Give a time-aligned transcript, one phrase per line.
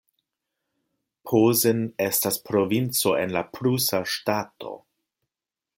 [1.31, 4.77] Posen estas provinco en la prusa ŝtato.